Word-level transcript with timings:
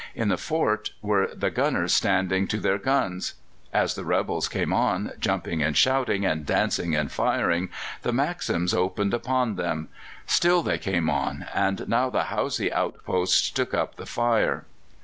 In 0.15 0.29
the 0.29 0.37
fort 0.39 0.93
were 1.03 1.29
the 1.31 1.51
gunners 1.51 1.93
standing 1.93 2.47
to 2.47 2.57
their 2.57 2.79
guns. 2.79 3.35
As 3.71 3.93
the 3.93 4.03
rebels 4.03 4.47
came 4.49 4.73
on, 4.73 5.11
jumping 5.19 5.61
and 5.61 5.77
shouting, 5.77 6.25
and 6.25 6.43
dancing 6.43 6.95
and 6.95 7.11
firing, 7.11 7.69
the 8.01 8.11
Maxims 8.11 8.73
opened 8.73 9.13
upon 9.13 9.57
them; 9.57 9.89
still 10.25 10.63
they 10.63 10.79
came 10.79 11.07
on, 11.07 11.45
and 11.53 11.87
now 11.87 12.09
the 12.09 12.23
Hausa 12.33 12.75
outposts 12.75 13.51
took 13.51 13.75
up 13.75 13.97
the 13.97 14.07
fire. 14.07 14.65